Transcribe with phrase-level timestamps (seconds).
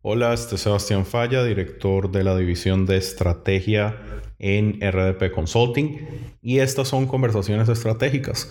[0.00, 3.96] Hola, este es Sebastián Falla, director de la división de estrategia
[4.38, 6.06] en RDP Consulting
[6.40, 8.48] y estas son conversaciones estratégicas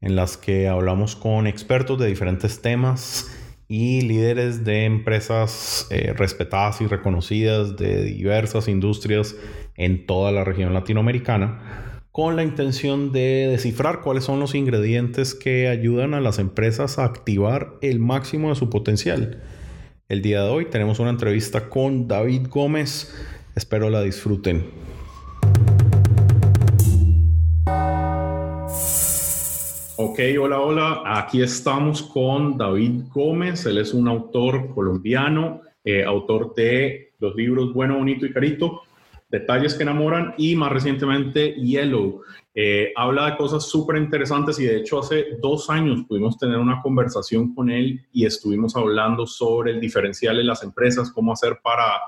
[0.00, 3.30] en las que hablamos con expertos de diferentes temas
[3.68, 9.36] y líderes de empresas eh, respetadas y reconocidas de diversas industrias
[9.74, 15.68] en toda la región latinoamericana con la intención de descifrar cuáles son los ingredientes que
[15.68, 19.42] ayudan a las empresas a activar el máximo de su potencial
[20.08, 23.12] el día de hoy tenemos una entrevista con David Gómez.
[23.56, 24.64] Espero la disfruten.
[29.96, 31.02] Ok, hola, hola.
[31.04, 33.66] Aquí estamos con David Gómez.
[33.66, 38.82] Él es un autor colombiano, eh, autor de los libros Bueno, Bonito y Carito,
[39.28, 42.22] Detalles que enamoran y más recientemente Yellow.
[42.58, 46.80] Eh, habla de cosas súper interesantes y de hecho hace dos años pudimos tener una
[46.80, 52.00] conversación con él y estuvimos hablando sobre el diferencial en las empresas, cómo hacer para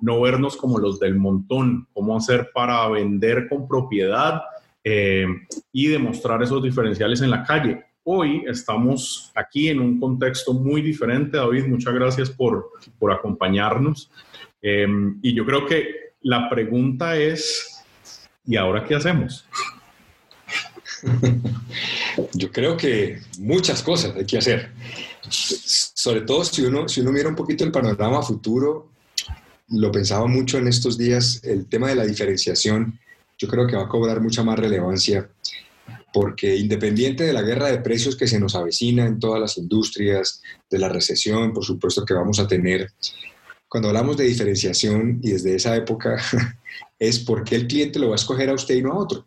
[0.00, 4.42] no vernos como los del montón, cómo hacer para vender con propiedad
[4.84, 5.26] eh,
[5.72, 7.84] y demostrar esos diferenciales en la calle.
[8.04, 14.08] Hoy estamos aquí en un contexto muy diferente, David, muchas gracias por, por acompañarnos.
[14.62, 14.86] Eh,
[15.20, 17.84] y yo creo que la pregunta es,
[18.44, 19.48] ¿y ahora qué hacemos?
[22.32, 24.70] Yo creo que muchas cosas hay que hacer.
[25.28, 28.90] Sobre todo si uno, si uno mira un poquito el panorama futuro,
[29.68, 32.98] lo pensaba mucho en estos días, el tema de la diferenciación,
[33.38, 35.28] yo creo que va a cobrar mucha más relevancia
[36.12, 40.42] porque independiente de la guerra de precios que se nos avecina en todas las industrias,
[40.70, 42.90] de la recesión, por supuesto que vamos a tener,
[43.68, 46.16] cuando hablamos de diferenciación y desde esa época,
[46.98, 49.26] es por qué el cliente lo va a escoger a usted y no a otro.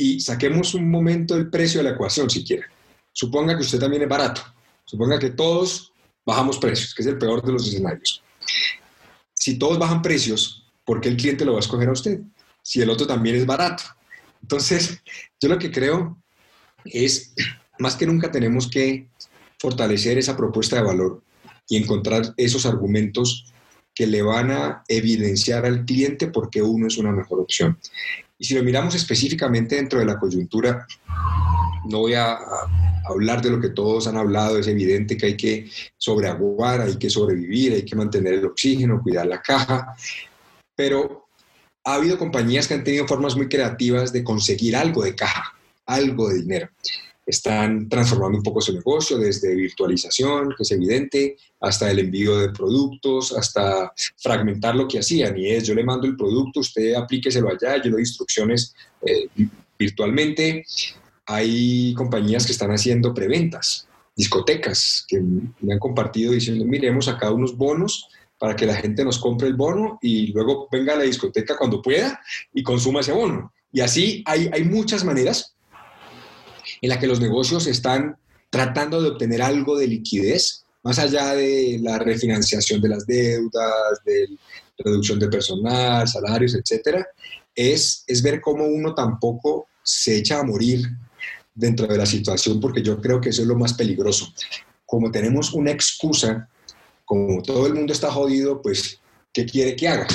[0.00, 2.66] Y saquemos un momento el precio de la ecuación, si quiere.
[3.12, 4.42] Suponga que usted también es barato.
[4.84, 5.92] Suponga que todos
[6.24, 8.22] bajamos precios, que es el peor de los escenarios.
[9.34, 12.20] Si todos bajan precios, ¿por qué el cliente lo va a escoger a usted?
[12.62, 13.82] Si el otro también es barato.
[14.40, 15.02] Entonces,
[15.40, 16.16] yo lo que creo
[16.84, 17.34] es,
[17.80, 19.08] más que nunca tenemos que
[19.58, 21.24] fortalecer esa propuesta de valor
[21.68, 23.52] y encontrar esos argumentos
[23.96, 27.76] que le van a evidenciar al cliente por qué uno es una mejor opción.
[28.38, 30.86] Y si lo miramos específicamente dentro de la coyuntura,
[31.86, 32.38] no voy a,
[33.08, 37.08] hablar de lo que todos han hablado, es evidente que hay que sobreaguar, hay que
[37.08, 39.94] sobrevivir, hay que mantener el oxígeno, cuidar la caja,
[40.76, 41.26] pero
[41.84, 45.54] ha habido compañías que han tenido formas muy creativas de conseguir algo de caja,
[45.86, 46.68] algo de dinero
[47.28, 52.48] están transformando un poco su negocio desde virtualización, que es evidente, hasta el envío de
[52.48, 55.36] productos, hasta fragmentar lo que hacían.
[55.36, 59.28] Y es, yo le mando el producto, usted aplíqueselo allá, yo le doy instrucciones eh,
[59.78, 60.64] virtualmente.
[61.26, 63.86] Hay compañías que están haciendo preventas,
[64.16, 69.04] discotecas, que me han compartido diciendo, mire, hemos sacado unos bonos para que la gente
[69.04, 72.18] nos compre el bono y luego venga a la discoteca cuando pueda
[72.54, 73.52] y consuma ese bono.
[73.70, 75.57] Y así hay, hay muchas maneras
[76.80, 78.16] en la que los negocios están
[78.50, 84.28] tratando de obtener algo de liquidez, más allá de la refinanciación de las deudas, de
[84.78, 87.06] reducción de personal, salarios, etcétera,
[87.54, 90.86] es, es ver cómo uno tampoco se echa a morir
[91.54, 94.32] dentro de la situación, porque yo creo que eso es lo más peligroso.
[94.86, 96.48] Como tenemos una excusa,
[97.04, 99.00] como todo el mundo está jodido, pues,
[99.32, 100.06] ¿qué quiere que haga?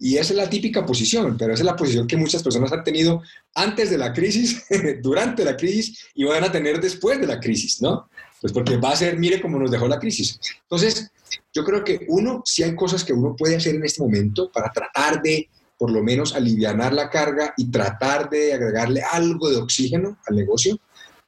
[0.00, 2.82] Y esa es la típica posición, pero esa es la posición que muchas personas han
[2.82, 3.22] tenido
[3.54, 4.64] antes de la crisis,
[5.02, 8.08] durante la crisis y van a tener después de la crisis, ¿no?
[8.40, 10.38] Pues porque va a ser, mire cómo nos dejó la crisis.
[10.62, 11.10] Entonces,
[11.54, 14.70] yo creo que uno, si hay cosas que uno puede hacer en este momento para
[14.70, 15.48] tratar de,
[15.78, 20.78] por lo menos, aliviar la carga y tratar de agregarle algo de oxígeno al negocio.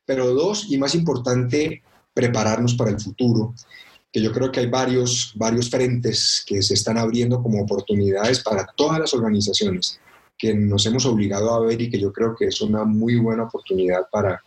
[0.05, 1.83] Pero dos, y más importante,
[2.13, 3.55] prepararnos para el futuro
[4.13, 8.67] que yo creo que hay varios, varios frentes que se están abriendo como oportunidades para
[8.77, 10.01] todas las organizaciones
[10.37, 13.45] que nos hemos obligado a ver y que yo creo que es una muy buena
[13.45, 14.43] oportunidad para,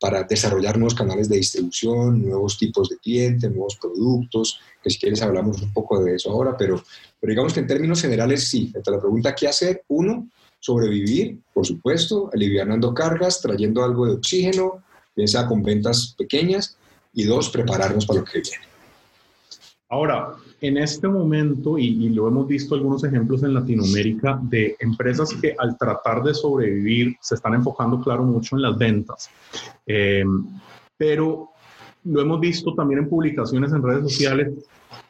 [0.00, 5.22] para desarrollar nuevos canales de distribución, nuevos tipos de clientes, nuevos productos, que si quieres
[5.22, 6.82] hablamos un poco de eso ahora, pero,
[7.20, 9.84] pero digamos que en términos generales sí, entre la pregunta ¿qué hacer?
[9.88, 10.28] Uno,
[10.58, 14.82] sobrevivir, por supuesto, alivianando cargas, trayendo algo de oxígeno,
[15.14, 16.76] bien sea con ventas pequeñas,
[17.14, 18.71] y dos, prepararnos para lo que viene.
[19.92, 25.54] Ahora, en este momento, y, lo hemos visto algunos ejemplos en Latinoamérica, de empresas que
[25.58, 29.28] al tratar de sobrevivir se están enfocando, claro, mucho en las ventas.
[29.86, 30.24] Eh,
[30.96, 31.50] pero
[32.04, 34.54] lo hemos visto también en publicaciones en redes sociales,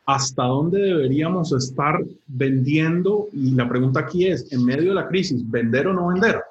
[0.04, 3.28] ¿hasta dónde deberíamos estar vendiendo?
[3.32, 6.42] Y la pregunta aquí es, en medio de la crisis, ¿vender o no vender?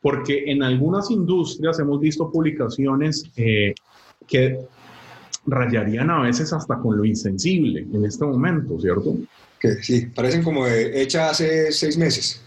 [0.00, 3.74] Porque en algunas industrias hemos visto publicaciones eh,
[4.28, 4.60] que
[5.46, 9.16] rayarían a veces hasta con lo insensible en este momento, ¿cierto?
[9.58, 12.42] Que sí, parecen como hecha hace seis meses.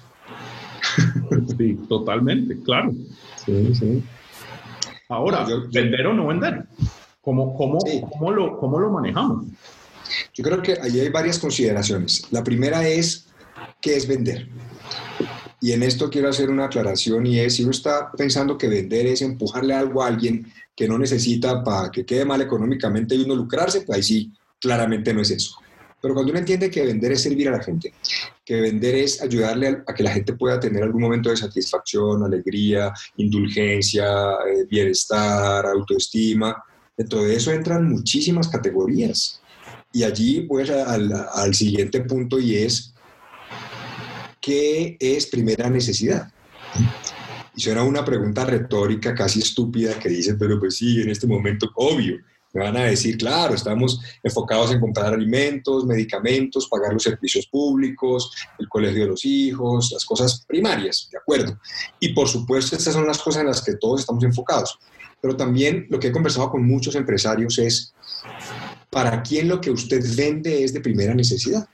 [1.57, 2.93] sí, totalmente, claro.
[3.45, 4.03] Sí, sí.
[5.09, 6.65] Ahora, ¿vender o no vender?
[7.21, 7.79] ¿Cómo, cómo,
[8.11, 9.45] cómo, lo, ¿Cómo lo manejamos?
[10.33, 12.27] Yo creo que ahí hay varias consideraciones.
[12.31, 13.27] La primera es,
[13.81, 14.47] ¿qué es vender?
[15.59, 19.07] Y en esto quiero hacer una aclaración y es, si uno está pensando que vender
[19.07, 23.35] es empujarle algo a alguien que no necesita para que quede mal económicamente y uno
[23.35, 25.57] lucrarse, pues ahí sí, claramente no es eso.
[25.99, 27.91] Pero cuando uno entiende que vender es servir a la gente,
[28.45, 32.93] que vender es ayudarle a, que la gente pueda tener algún momento de satisfacción, alegría,
[33.17, 36.63] indulgencia, eh, bienestar, autoestima,
[36.95, 39.41] dentro de eso entran muchísimas categorías.
[39.91, 42.93] Y allí voy al, al siguiente punto y es,
[44.47, 46.31] ¿qué es primera necesidad?
[47.53, 51.69] Y suena una pregunta retórica casi estúpida que dice, pero pues sí, en este momento,
[51.75, 52.15] obvio,
[52.53, 58.31] me van a decir, claro, estamos enfocados en comprar alimentos, medicamentos, pagar los servicios públicos,
[58.57, 61.59] el colegio de los hijos, las cosas primarias, ¿de acuerdo?
[61.99, 64.79] Y por supuesto, estas son las cosas en las que todos estamos enfocados.
[65.19, 67.93] Pero también lo que he conversado con muchos empresarios es,
[68.89, 71.67] ¿para quién lo que usted vende es de primera necesidad?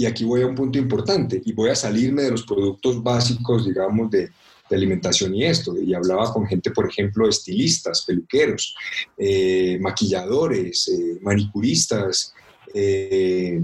[0.00, 3.66] Y aquí voy a un punto importante y voy a salirme de los productos básicos,
[3.66, 4.30] digamos, de,
[4.70, 5.76] alimentación y esto.
[5.78, 8.74] Y hablaba con gente, por ejemplo, estilistas, peluqueros,
[9.18, 12.32] eh, maquilladores, eh, manicuristas,
[12.72, 13.60] eh,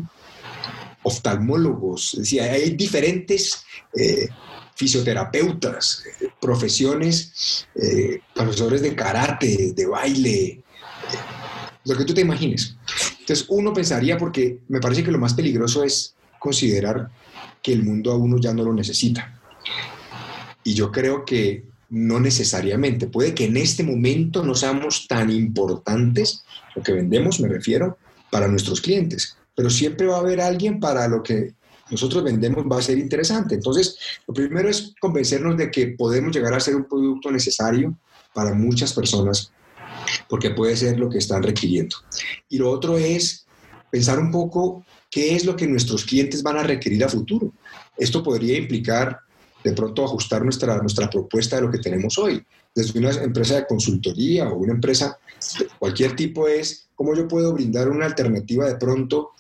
[1.05, 2.13] oftalmólogos.
[2.15, 3.65] Es decir, hay diferentes
[4.75, 6.03] fisioterapeutas,
[6.39, 7.67] profesiones,
[8.35, 10.63] profesores de karate, de baile,
[11.87, 12.77] lo que tú te imagines.
[13.21, 17.11] Entonces uno pensaría, porque me parece que lo más peligroso es considerar
[17.63, 19.41] que el mundo a uno ya no lo necesita.
[20.65, 23.07] Y yo creo que no necesariamente.
[23.07, 26.45] Puede que en este momento no seamos tan importantes,
[26.75, 27.99] lo que vendemos me refiero,
[28.31, 31.55] para nuestros clientes, pero siempre va a haber alguien para lo que
[31.91, 33.55] nosotros vendemos va a ser interesante.
[33.55, 33.97] Entonces,
[34.27, 37.97] lo primero es convencernos de que podemos llegar a ser un producto necesario
[38.35, 39.53] para muchas personas,
[40.29, 41.97] porque puede ser lo que están requiriendo.
[42.49, 43.47] Y lo otro es
[43.91, 47.53] pensar un poco qué es lo que nuestros clientes van a requerir a futuro.
[47.97, 49.21] Esto podría implicar
[49.65, 52.45] de pronto ajustar nuestra, nuestra propuesta de lo que tenemos hoy.
[52.75, 55.19] Desde una empresa de consultoría o una empresa
[55.59, 59.33] de cualquier tipo es cómo yo puedo brindar una alternativa de pronto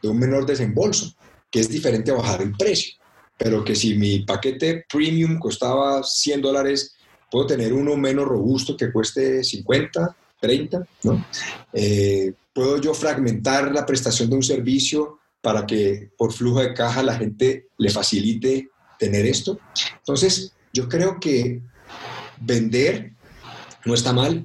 [0.00, 1.14] de un menor desembolso,
[1.50, 2.94] que es diferente a bajar el precio,
[3.38, 6.94] pero que si mi paquete premium costaba 100 dólares,
[7.30, 11.24] puedo tener uno menos robusto que cueste 50, 30, ¿no?
[11.72, 17.02] Eh, ¿Puedo yo fragmentar la prestación de un servicio para que por flujo de caja
[17.02, 18.68] la gente le facilite
[18.98, 19.58] tener esto?
[19.98, 21.62] Entonces, yo creo que
[22.40, 23.12] vender
[23.84, 24.44] no está mal.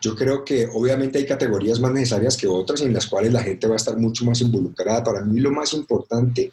[0.00, 3.66] Yo creo que obviamente hay categorías más necesarias que otras en las cuales la gente
[3.66, 5.04] va a estar mucho más involucrada.
[5.04, 6.52] Para mí lo más importante,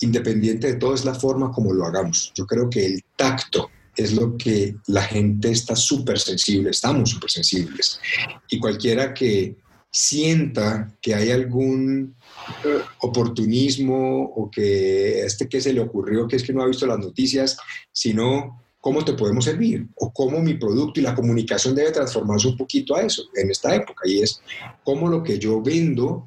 [0.00, 2.32] independiente de todo, es la forma como lo hagamos.
[2.34, 7.30] Yo creo que el tacto, es lo que la gente está súper sensible, estamos súper
[7.30, 8.00] sensibles.
[8.48, 9.56] Y cualquiera que
[9.92, 12.16] sienta que hay algún
[12.64, 16.86] eh, oportunismo o que este que se le ocurrió, que es que no ha visto
[16.86, 17.58] las noticias,
[17.92, 22.56] sino cómo te podemos servir o cómo mi producto y la comunicación debe transformarse un
[22.56, 24.08] poquito a eso en esta época.
[24.08, 24.40] Y es
[24.82, 26.26] cómo lo que yo vendo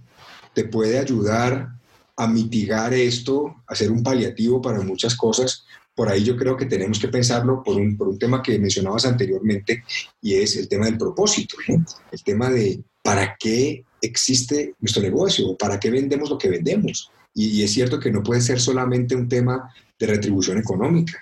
[0.54, 1.70] te puede ayudar
[2.18, 5.66] a mitigar esto, a ser un paliativo para muchas cosas.
[5.96, 9.06] Por ahí yo creo que tenemos que pensarlo por un, por un tema que mencionabas
[9.06, 9.84] anteriormente
[10.22, 15.56] y es el tema del propósito, el tema de ¿para qué existe nuestro negocio?
[15.56, 17.12] ¿Para qué vendemos lo que vendemos?
[17.36, 21.20] Y, es cierto que no puede ser solamente un tema de retribución económica,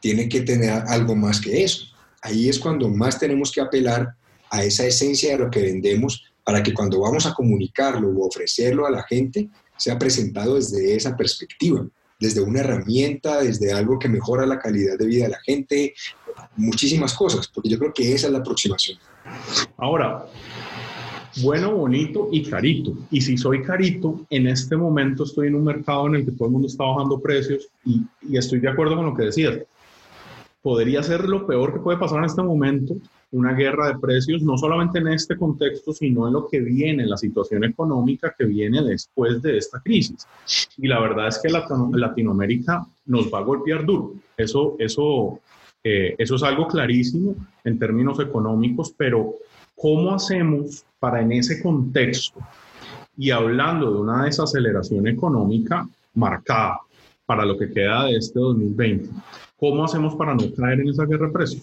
[0.00, 1.84] tiene que tener algo más que eso.
[2.22, 4.14] Ahí es cuando más tenemos que apelar
[4.48, 8.86] a esa esencia de lo que vendemos para que cuando vamos a comunicarlo o ofrecerlo
[8.86, 11.86] a la gente sea presentado desde esa perspectiva,
[12.18, 15.92] desde una herramienta, desde algo que mejora la calidad de vida de la gente,
[16.56, 18.98] muchísimas cosas, porque yo creo que esa es la aproximación.
[19.76, 20.26] Ahora,
[21.42, 22.94] bueno, bonito y carito.
[23.10, 26.46] Y si soy carito, en este momento estoy en un mercado en el que todo
[26.46, 28.02] el mundo está bajando precios y,
[28.36, 29.58] estoy de acuerdo con lo que decías.
[30.62, 32.94] Podría ser lo peor que puede pasar en este momento,
[33.32, 37.10] una guerra de precios, no solamente en este contexto, sino en lo que viene, en
[37.10, 40.26] la situación económica que viene después de esta crisis.
[40.76, 44.14] Y la verdad es que Latinoamérica nos va a golpear duro.
[44.36, 45.40] Eso, eso,
[45.82, 49.36] eh, eso es algo clarísimo en términos económicos, pero
[49.80, 52.38] ¿cómo hacemos para en ese contexto
[53.16, 56.80] y hablando de una desaceleración económica marcada
[57.24, 59.08] para lo que queda de este 2020,
[59.56, 61.62] ¿cómo hacemos para no caer en esa guerra de precios?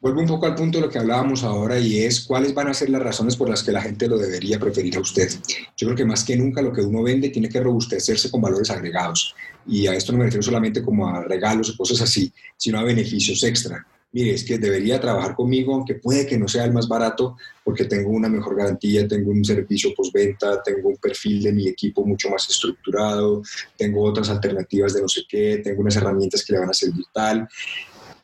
[0.00, 2.74] vuelvo un poco al punto de lo que hablábamos ahora y es cuáles van a
[2.74, 5.28] ser las razones por las que la gente lo debería preferir a usted.
[5.76, 8.70] Yo creo que más que nunca lo que uno vende tiene que robustecerse con valores
[8.70, 9.34] agregados.
[9.66, 12.82] Y a esto no me refiero solamente como a regalos o cosas así, sino a
[12.82, 13.86] beneficios extra.
[14.12, 17.84] Mire, es que debería trabajar conmigo, aunque puede que no sea el más barato, porque
[17.84, 22.28] tengo una mejor garantía, tengo un servicio postventa, tengo un perfil de mi equipo mucho
[22.28, 23.42] más estructurado,
[23.76, 27.04] tengo otras alternativas de no sé qué, tengo unas herramientas que le van a servir
[27.14, 27.48] tal.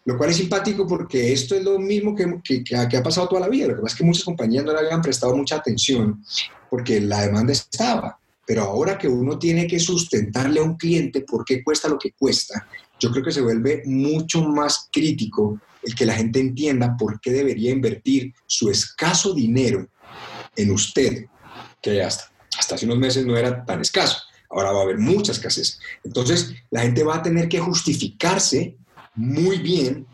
[0.05, 3.49] Lo cual es simpático porque esto es lo mismo que, que, ha pasado toda la
[3.49, 3.69] vida.
[3.69, 6.25] Lo que pasa es que muchas compañías no le habían prestado mucha atención
[6.71, 8.19] porque la demanda estaba.
[8.47, 12.13] Pero ahora que uno tiene que sustentarle a un cliente por qué cuesta lo que
[12.13, 12.69] cuesta,
[13.01, 17.31] yo creo que se vuelve mucho más crítico el que la gente entienda por qué
[17.31, 19.89] debería invertir su escaso dinero
[20.57, 21.27] en usted,
[21.81, 24.19] que hasta, hasta hace unos meses no era tan escaso.
[24.51, 25.79] Ahora va a haber mucha escasez.
[26.03, 28.77] Entonces, la gente va a tener que justificarse
[29.15, 30.07] muy bien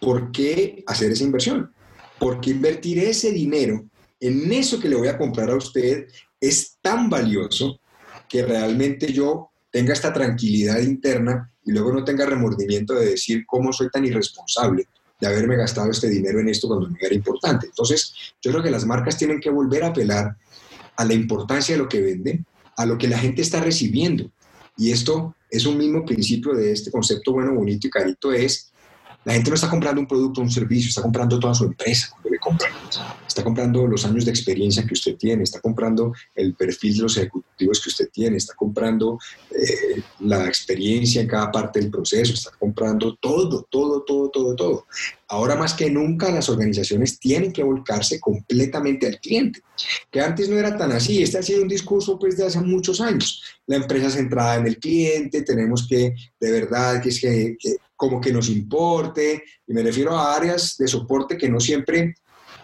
[0.00, 1.72] por qué hacer esa inversión,
[2.18, 3.84] por qué invertir ese dinero
[4.20, 6.08] en eso que le voy a comprar a usted
[6.40, 7.80] es tan valioso
[8.28, 13.72] que realmente yo tenga esta tranquilidad interna y luego no tenga remordimiento de decir cómo
[13.72, 14.86] soy tan irresponsable
[15.20, 17.66] de haberme gastado este dinero en esto cuando no era importante.
[17.66, 20.36] Entonces, yo creo que las marcas tienen que volver a apelar
[20.96, 22.46] a la importancia de lo que venden,
[22.76, 24.30] a lo que la gente está recibiendo.
[24.76, 28.72] Y esto es un mismo principio de este concepto bueno, bonito y carito, es
[29.24, 32.08] la gente no está comprando un producto o un servicio, está comprando toda su empresa
[32.10, 32.72] cuando le compran.
[33.38, 37.16] Está comprando los años de experiencia que usted tiene, está comprando el perfil de los
[37.18, 39.16] ejecutivos que usted tiene, está comprando
[39.52, 44.86] eh, la experiencia en cada parte del proceso, está comprando todo, todo, todo, todo, todo.
[45.28, 49.60] Ahora más que nunca las organizaciones tienen que volcarse completamente al cliente,
[50.10, 51.22] que antes no era tan así.
[51.22, 53.40] Este ha sido un discurso pues de hace muchos años.
[53.68, 58.20] La empresa centrada en el cliente, tenemos que de verdad que es que, que como
[58.20, 62.16] que nos importe, y me refiero a áreas de soporte que no siempre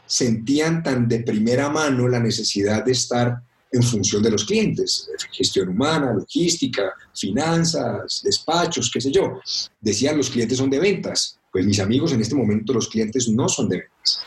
[0.06, 3.42] sentían tan de primera mano la necesidad de estar
[3.74, 9.40] en función de los clientes, gestión humana, logística, finanzas, despachos, qué sé yo.
[9.80, 11.40] Decían los clientes son de ventas.
[11.50, 14.20] Pues mis amigos, en este momento los clientes no son de ventas,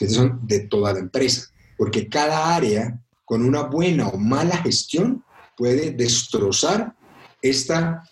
[0.00, 5.22] los son de toda la empresa, porque cada área con una buena o mala gestión
[5.56, 6.94] puede destrozar
[7.42, 8.02] esta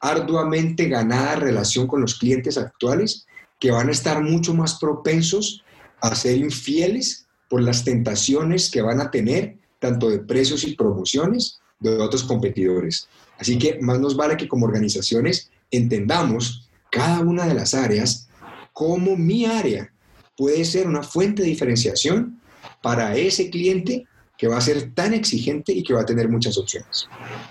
[0.00, 3.26] arduamente ganada relación con los clientes actuales
[3.58, 5.64] que van a estar mucho más propensos
[6.00, 11.60] a ser infieles por las tentaciones que van a tener, tanto de precios y promociones,
[11.80, 13.08] de otros competidores.
[13.38, 18.28] Así que más nos vale que como organizaciones entendamos cada una de las áreas
[18.72, 19.92] como mi área
[20.36, 22.40] puede ser una fuente de diferenciación
[22.80, 26.56] para ese cliente que va a ser tan exigente y que va a tener muchas
[26.56, 27.08] opciones.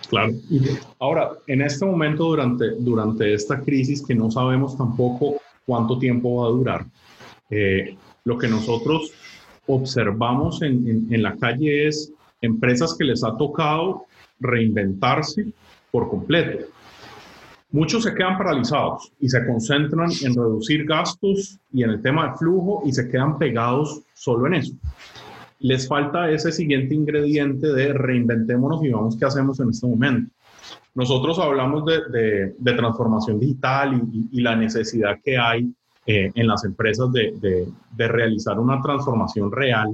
[0.10, 0.34] Claro.
[1.00, 6.48] Ahora, en este momento, durante, durante esta crisis que no sabemos tampoco cuánto tiempo va
[6.48, 6.86] a durar,
[7.50, 9.12] eh, lo que nosotros
[9.66, 14.06] observamos en, en, la calle es empresas que les ha tocado
[14.40, 15.48] reinventarse
[15.92, 16.66] por completo.
[17.72, 22.38] Muchos se quedan paralizados y se concentran en reducir gastos y en el tema de
[22.38, 24.74] flujo y se quedan pegados solo en eso
[25.60, 30.32] les falta ese siguiente ingrediente de reinventémonos y vamos qué hacemos en este momento.
[30.94, 35.72] Nosotros hablamos de, transformación digital y, la necesidad que hay
[36.10, 39.94] eh, en las empresas de, realizar una transformación real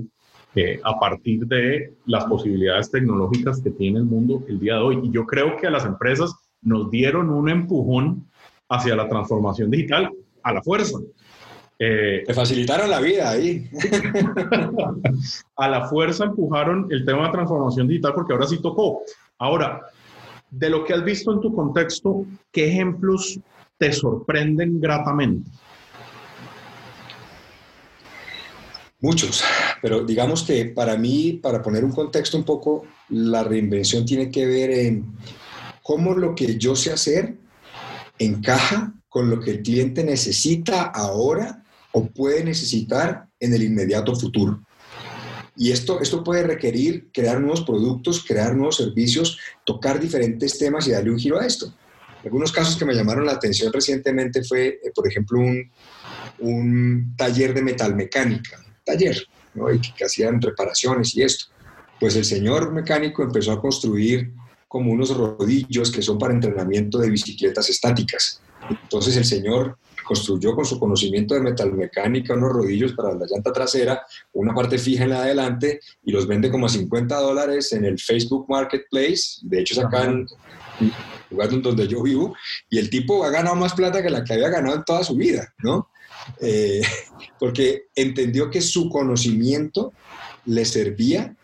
[0.53, 5.00] eh, a partir de las posibilidades tecnológicas que tiene el mundo el día de hoy.
[5.01, 8.29] Y yo creo que a las empresas nos dieron un empujón
[8.70, 10.12] hacia la transformación digital
[10.43, 11.00] a la fuerza.
[11.79, 13.67] Eh, Te facilitaron la vida ahí.
[15.55, 19.01] a la fuerza empujaron el tema de transformación digital porque ahora sí tocó.
[19.39, 19.82] Ahora,
[20.51, 23.39] de lo que has visto en tu contexto, ¿qué ejemplos
[23.79, 25.50] te sorprenden gratamente?
[29.03, 29.43] Muchos,
[29.81, 34.45] pero digamos que para mí, para poner un contexto un poco, la reinvención tiene que
[34.45, 35.13] ver en
[35.81, 37.36] cómo lo que yo sé hacer
[38.17, 44.63] encaja con lo que el cliente necesita ahora o puede necesitar en el inmediato futuro.
[45.57, 50.91] Y esto, esto puede requerir crear nuevos productos, crear nuevos servicios, tocar diferentes temas y
[50.91, 51.74] darle un giro a esto.
[52.24, 55.69] Algunos casos que me llamaron la atención recientemente fue, eh, por ejemplo, un,
[56.39, 59.17] un, taller de metalmecánica, taller,
[59.53, 59.71] ¿no?
[59.71, 61.45] y que, hacían reparaciones y esto.
[61.99, 64.33] Pues el señor mecánico empezó a construir
[64.67, 68.41] como unos rodillos que son para entrenamiento de bicicletas estáticas.
[68.69, 74.05] Entonces el señor construyó con su conocimiento de metalmecánica unos rodillos para la llanta trasera,
[74.33, 77.99] una parte fija en la adelante y los vende como a 50 dólares en el
[77.99, 79.39] Facebook Marketplace.
[79.43, 80.27] De hecho, en
[81.30, 82.36] lugar donde yo vivo
[82.70, 85.15] y el tipo ha ganado más plata que la que había ganado en toda su
[85.15, 85.89] vida, ¿no?
[86.39, 86.82] eh,
[87.39, 89.94] porque entendió que su conocimiento
[90.46, 91.36] le servía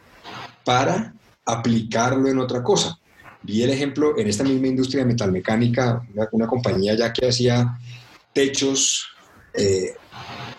[0.64, 1.14] para
[1.46, 3.00] aplicarlo en otra cosa.
[3.42, 7.78] Vi el ejemplo en esta misma industria de metalmecánica, una, compañía ya que hacía
[8.34, 9.08] techos,
[9.54, 9.96] eh,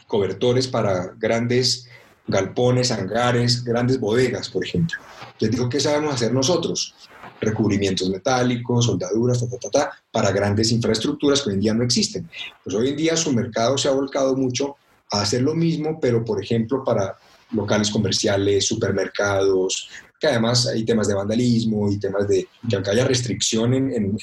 [0.06, 1.86] cobertores para grandes
[2.26, 4.98] galpones, hangares, grandes bodegas, por ejemplo.
[5.38, 6.94] Les digo, ¿qué sabemos hacer nosotros?
[7.40, 12.28] Recubrimientos metálicos, soldaduras, ta, ta, para grandes infraestructuras que hoy en día no existen.
[12.62, 14.76] Pues hoy en día su mercado se ha volcado mucho
[15.10, 17.16] a hacer lo mismo, pero por ejemplo para
[17.52, 19.88] locales comerciales, supermercados,
[20.20, 24.18] que además hay temas de vandalismo y temas de que aunque haya restricción en,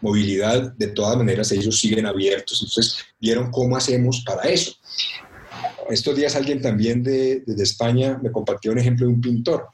[0.00, 2.60] movilidad, de todas maneras ellos siguen abiertos.
[2.60, 4.72] Entonces vieron cómo hacemos para eso.
[5.88, 9.68] Estos días alguien también de, de España me compartió un ejemplo de un pintor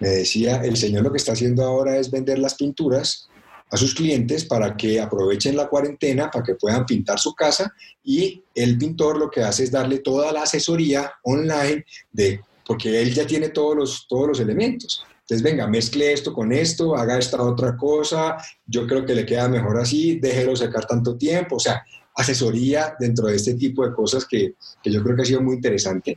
[0.00, 3.28] me decía, el señor lo que está haciendo ahora es vender las pinturas
[3.70, 8.42] a sus clientes para que aprovechen la cuarentena, para que puedan pintar su casa y
[8.54, 13.26] el pintor lo que hace es darle toda la asesoría online de porque él ya
[13.26, 15.04] tiene todos los, todos los elementos.
[15.22, 19.48] Entonces, venga, mezcle esto con esto, haga esta otra cosa, yo creo que le queda
[19.48, 21.82] mejor así, déjelo secar tanto tiempo, o sea,
[22.14, 25.56] asesoría dentro de este tipo de cosas que, que yo creo que ha sido muy
[25.56, 26.16] interesante.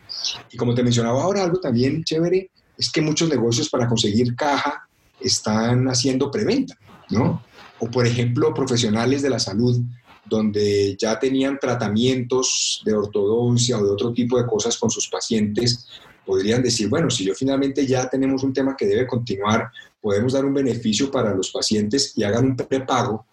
[0.51, 2.51] Y como te mencionaba ahora, algo también chévere
[2.83, 4.85] es que muchos negocios para conseguir caja
[5.21, 6.77] están haciendo preventa,
[7.11, 7.41] ¿no?
[7.79, 9.81] O por ejemplo, profesionales de la salud
[10.25, 15.87] donde ya tenían tratamientos de ortodoncia o de otro tipo de cosas con sus pacientes,
[16.25, 19.71] podrían decir, bueno, si yo finalmente ya tenemos un tema que debe continuar,
[20.01, 23.25] podemos dar un beneficio para los pacientes y hagan un prepago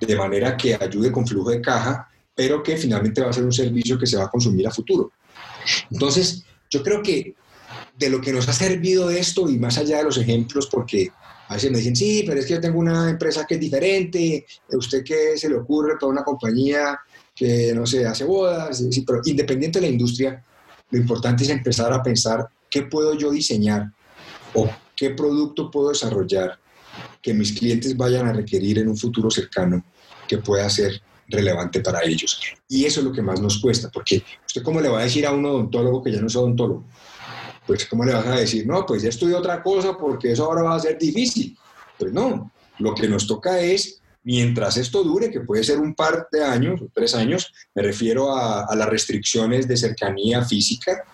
[0.00, 3.52] de manera que ayude con flujo de caja, pero que finalmente va a ser un
[3.52, 5.12] servicio que se va a consumir a futuro.
[5.90, 7.34] Entonces, yo creo que
[8.00, 11.12] de lo que nos ha servido esto y más allá de los ejemplos, porque
[11.48, 14.46] a veces me dicen, sí, pero es que yo tengo una empresa que es diferente,
[14.72, 16.98] ¿usted qué se le ocurre para una compañía
[17.34, 18.82] que, no sé, hace bodas?
[18.90, 20.42] Sí, pero independiente de la industria,
[20.90, 23.92] lo importante es empezar a pensar qué puedo yo diseñar
[24.54, 24.66] o
[24.96, 26.58] qué producto puedo desarrollar
[27.20, 29.84] que mis clientes vayan a requerir en un futuro cercano
[30.26, 32.40] que pueda ser relevante para ellos.
[32.66, 35.26] Y eso es lo que más nos cuesta, porque usted cómo le va a decir
[35.26, 36.86] a un odontólogo que ya no es odontólogo,
[37.70, 38.66] pues ¿cómo le vas a decir?
[38.66, 41.56] No, pues ya estudié otra cosa porque eso ahora va a ser difícil.
[41.96, 46.26] Pues no, lo que nos toca es, mientras esto dure, que puede ser un par
[46.32, 51.04] de años tres años, me refiero a, las restricciones de cercanía física,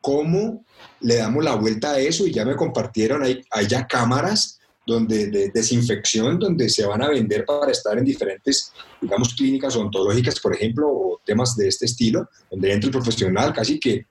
[0.00, 0.64] cómo
[1.00, 5.48] le damos la vuelta a eso y ya me compartieron, hay, ya cámaras donde, de
[5.48, 10.86] desinfección donde se van a vender para estar en diferentes, digamos, clínicas odontológicas, por ejemplo,
[10.86, 14.06] o temas de este estilo, donde entra el profesional casi que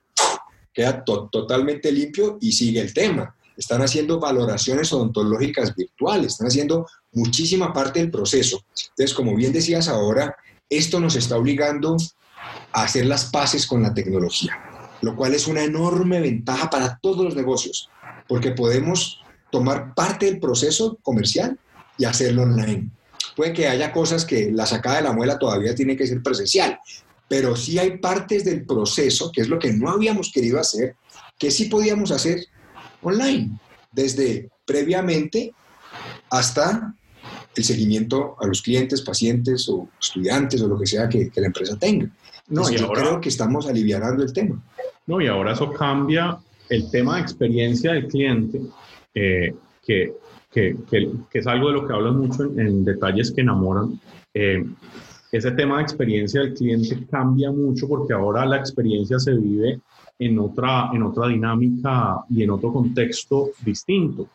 [0.74, 3.34] queda totalmente limpio y sigue el tema.
[3.56, 8.60] Están haciendo valoraciones odontológicas virtuales, están haciendo muchísima parte del proceso.
[8.90, 10.36] Entonces, como bien decías ahora,
[10.68, 11.96] esto nos está obligando
[12.72, 14.58] a hacer las paces con la tecnología,
[15.00, 17.88] lo cual es una enorme ventaja para todos los negocios,
[18.26, 19.20] porque podemos
[19.52, 21.56] tomar parte del proceso comercial
[21.96, 22.90] y hacerlo online.
[23.36, 26.78] Puede que haya cosas que la sacada de la muela todavía tiene que ser presencial,
[27.28, 30.96] pero sí hay partes del proceso, que es lo que no habíamos querido hacer,
[31.38, 32.44] que sí podíamos hacer
[33.02, 33.58] online,
[33.92, 35.52] desde previamente
[36.30, 36.94] hasta
[37.56, 41.78] el seguimiento a los clientes, pacientes o estudiantes o lo que sea que, la empresa
[41.78, 42.10] tenga.
[42.48, 44.62] No, y yo creo que estamos aliviando el tema.
[45.06, 48.60] No, y ahora eso cambia el tema de experiencia del cliente,
[49.14, 49.54] eh,
[49.86, 50.14] que,
[50.50, 54.00] que, que, es algo de lo que hablan mucho en, detalles que enamoran.
[54.32, 54.64] Eh,
[55.36, 59.80] ese tema de experiencia del cliente cambia mucho porque ahora la experiencia se vive
[60.16, 64.28] en otra, en otra dinámica y en otro contexto distinto.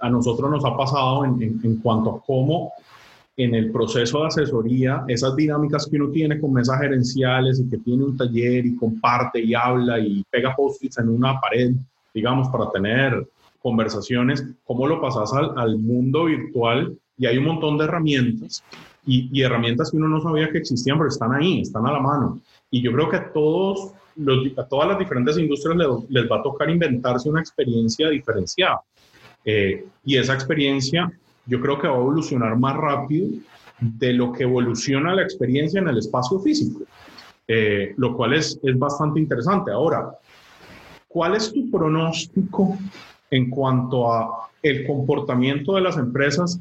[0.00, 2.72] A, nosotros nos ha pasado en, cuanto a cómo
[3.38, 7.78] en el proceso de asesoría, esas dinámicas que uno tiene con mesas gerenciales y que
[7.78, 11.72] tiene un taller y comparte y habla y pega post-its en una pared,
[12.12, 13.26] digamos, para tener
[13.62, 18.62] conversaciones, cómo lo pasas al mundo virtual y hay un montón de herramientas
[19.06, 22.40] y, herramientas que uno no sabía que existían, pero están ahí, están a la mano.
[22.70, 25.76] Y yo creo que a, todos los, a todas las diferentes industrias
[26.08, 28.80] les, va a tocar inventarse una experiencia diferenciada.
[29.44, 31.12] Eh, y esa experiencia
[31.46, 33.28] yo creo que va a evolucionar más rápido
[33.78, 36.80] de lo que evoluciona la experiencia en el espacio físico,
[37.46, 39.70] eh, lo cual es, es bastante interesante.
[39.70, 40.12] Ahora,
[41.08, 42.78] ¿cuál es tu pronóstico
[43.30, 46.58] en cuanto a el comportamiento de las empresas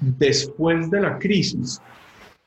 [0.00, 1.80] después de la crisis.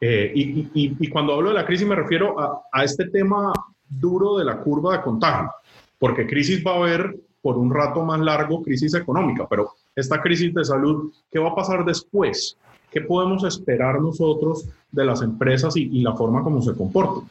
[0.01, 3.53] Eh, y, cuando hablo de la crisis me refiero a, a, este tema
[3.87, 5.49] duro de la curva de contagio,
[5.97, 10.53] porque crisis va a haber por un rato más largo, crisis económica, pero esta crisis
[10.53, 12.57] de salud, ¿qué va a pasar después?
[12.91, 17.29] ¿Qué podemos esperar nosotros de las empresas y, y la forma como se comportan?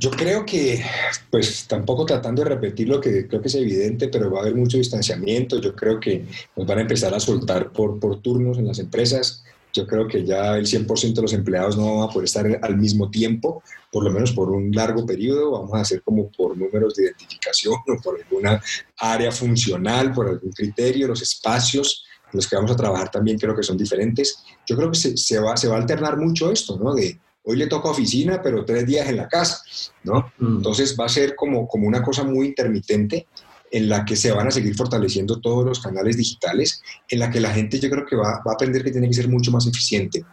[0.00, 0.82] Yo creo que,
[1.30, 4.54] pues tampoco tratando de repetir lo que creo que es evidente, pero va a haber
[4.54, 5.60] mucho distanciamiento.
[5.60, 6.24] Yo creo que
[6.56, 9.44] nos van a empezar a soltar por, por turnos en las empresas.
[9.74, 12.78] Yo creo que ya el 100% de los empleados no van a poder estar al
[12.78, 15.50] mismo tiempo, por lo menos por un largo periodo.
[15.50, 18.62] Vamos a hacer como por números de identificación o por alguna
[18.96, 23.54] área funcional, por algún criterio, los espacios en los que vamos a trabajar también creo
[23.54, 24.42] que son diferentes.
[24.66, 26.94] Yo creo que se, se va, se va a alternar mucho esto, ¿no?
[26.94, 29.62] De, hoy le toca oficina, pero tres días en la casa,
[30.04, 30.32] ¿no?
[30.38, 30.56] Mm.
[30.58, 33.26] Entonces va a ser como, como una cosa muy intermitente
[33.70, 37.40] en la que se van a seguir fortaleciendo todos los canales digitales, en la que
[37.40, 39.66] la gente yo creo que va, va a aprender que tiene que ser mucho más
[39.66, 40.24] eficiente,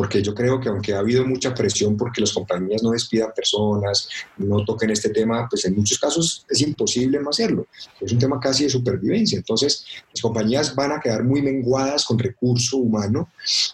[0.00, 4.08] porque yo creo que aunque ha habido mucha presión porque las compañías no despidan personas,
[4.38, 7.66] no toquen este tema, pues en muchos casos es imposible no hacerlo.
[8.00, 9.36] Es un tema casi de supervivencia.
[9.36, 13.28] Entonces, las compañías van a quedar muy menguadas con recurso humano,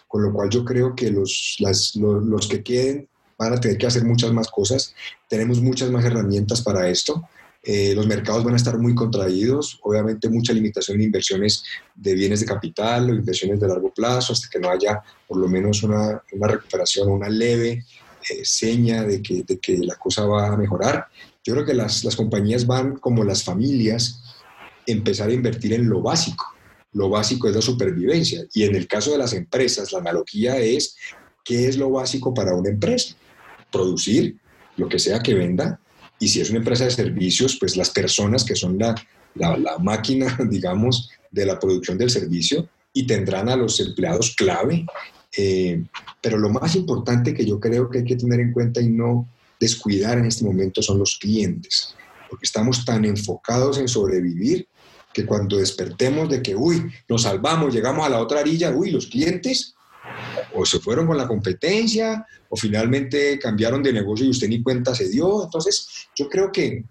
[0.05, 3.87] con lo cual yo creo que los, los, los que queden van a tener que
[3.87, 4.93] hacer muchas más cosas.
[5.29, 7.23] Tenemos muchas más herramientas para esto.
[7.69, 12.39] Eh, los mercados van a estar muy contraídos, obviamente mucha limitación en inversiones de bienes
[12.39, 16.23] de capital o inversiones de largo plazo, hasta que no haya por lo menos una,
[16.31, 17.83] una recuperación, una leve
[18.29, 21.07] eh, seña de que, de que, la cosa va a mejorar.
[21.43, 24.23] Yo creo que las, las compañías van, como las familias,
[24.85, 26.45] empezar a invertir en lo básico.
[26.93, 28.45] Lo básico es la supervivencia.
[28.53, 30.95] Y en el caso de las empresas, la analogía es,
[31.43, 33.17] ¿qué es lo básico para una empresa?
[33.69, 34.37] Producir
[34.77, 35.81] lo que sea que venda,
[36.19, 38.95] y si es una empresa de servicios, pues las personas que son la,
[39.35, 44.85] la, máquina, digamos, de la producción del servicio y tendrán a los empleados clave.
[45.37, 45.83] Eh,
[46.21, 49.29] pero lo más importante que yo creo que hay que tener en cuenta y no
[49.59, 51.95] descuidar en este momento son los clientes,
[52.29, 54.67] porque estamos tan enfocados en sobrevivir
[55.13, 59.07] que cuando despertemos de que, uy, nos salvamos, llegamos a la otra orilla, uy, los
[59.07, 59.75] clientes
[60.53, 64.95] o se fueron con la competencia o finalmente cambiaron de negocio y usted ni cuenta
[64.95, 65.43] se dio.
[65.43, 66.83] Entonces, yo creo que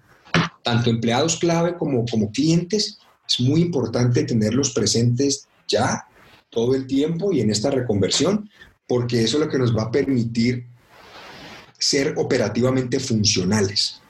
[0.62, 2.98] tanto empleados clave como, como clientes
[3.28, 6.06] es muy importante tenerlos presentes ya
[6.50, 8.48] todo el tiempo y en esta reconversión,
[8.86, 10.66] porque eso es lo que nos va a permitir
[11.78, 14.00] ser operativamente funcionales.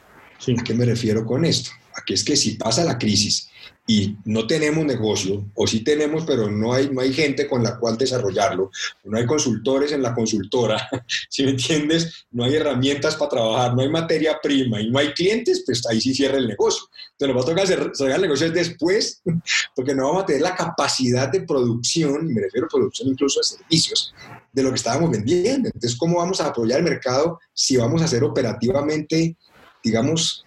[0.59, 1.71] ¿A qué me refiero con esto?
[1.95, 3.49] A que es que si pasa la crisis
[3.88, 7.79] y no tenemos negocio, o sí tenemos, pero no hay, no hay gente con la
[7.79, 8.70] cual desarrollarlo,
[9.05, 10.88] no hay consultores en la consultora,
[11.31, 15.12] si me entiendes, no hay herramientas para trabajar, no hay materia prima y no hay
[15.12, 16.88] clientes, pues ahí sí cierra el negocio.
[17.12, 19.22] Entonces nos va a tocar cerrar el negocio después,
[19.77, 23.44] porque no vamos a tener la capacidad de producción, me refiero a producción incluso de
[23.44, 24.12] servicios,
[24.53, 25.68] de lo que estábamos vendiendo.
[25.68, 29.37] Entonces, ¿cómo vamos a apoyar el mercado si vamos a hacer operativamente,
[29.83, 30.44] digamos,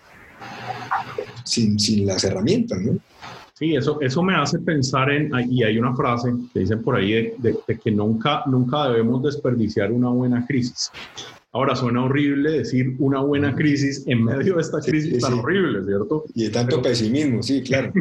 [1.45, 2.99] sin, sin las herramientas, ¿no?
[3.59, 7.33] Sí, eso, eso me hace pensar en, y hay una frase que dicen por ahí
[7.39, 10.89] de, que nunca, nunca debemos desperdiciar una buena crisis.
[11.51, 16.23] Ahora, suena horrible decir una buena crisis en medio de esta crisis tan horrible, ¿cierto?
[16.35, 17.91] Y de tanto pesimismo, sí, claro.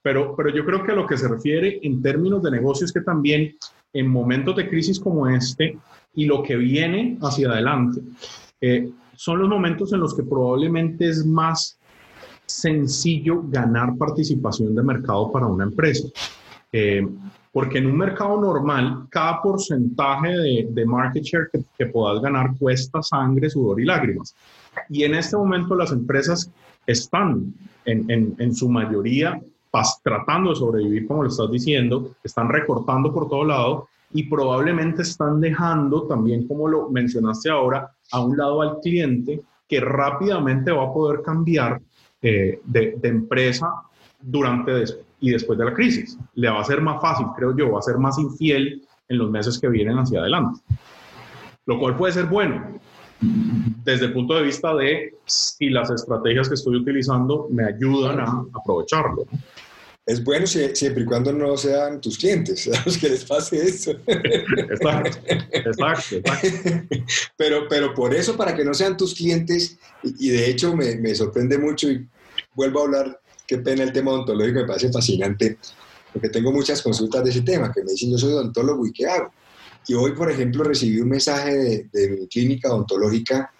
[0.00, 2.92] Pero, pero yo creo que a lo que se refiere en términos de negocio es
[2.92, 3.56] que también
[3.92, 5.76] en momentos de crisis como este
[6.14, 8.00] y lo que viene hacia adelante,
[8.60, 11.79] eh, son los momentos en los que probablemente es más
[12.60, 16.08] sencillo ganar participación de mercado para una empresa.
[16.72, 17.06] Eh,
[17.52, 22.56] porque en un mercado normal, cada porcentaje de, de market share que, que, puedas ganar
[22.58, 24.36] cuesta sangre, sudor y lágrimas.
[24.88, 26.50] Y en este momento las empresas
[26.86, 27.52] están
[27.84, 33.12] en, en, en su mayoría pas, tratando de sobrevivir, como lo estás diciendo, están recortando
[33.12, 38.62] por todo lado y probablemente están dejando también, como lo mencionaste ahora, a un lado
[38.62, 41.80] al cliente que rápidamente va a poder cambiar
[42.22, 43.72] eh, de, empresa
[44.20, 44.84] durante
[45.20, 46.18] y después de la crisis.
[46.34, 49.30] Le va a ser más fácil, creo yo, va a ser más infiel en los
[49.30, 50.60] meses que vienen hacia adelante.
[51.66, 52.80] Lo cual puede ser bueno
[53.20, 58.44] desde el punto de vista de si las estrategias que estoy utilizando me ayudan a
[58.54, 59.24] aprovecharlo.
[60.10, 63.92] Es bueno siempre y cuando no sean tus clientes, los que les pase eso.
[64.08, 65.18] Exacto,
[65.52, 66.96] exacto, exacto.
[67.36, 71.14] Pero, pero por eso, para que no sean tus clientes, y, de hecho me, me,
[71.14, 72.08] sorprende mucho, y
[72.56, 75.58] vuelvo a hablar, qué pena el tema odontológico, me parece fascinante,
[76.12, 79.06] porque tengo muchas consultas de ese tema, que me dicen, yo soy odontólogo y ¿qué
[79.06, 79.32] hago?
[79.86, 83.52] Y hoy, por ejemplo, recibí un mensaje de, de mi clínica odontológica